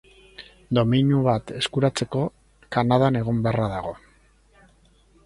[0.77, 2.23] Domeinu bat eskuratzeko
[2.77, 3.93] Kanadan egon beharra dago.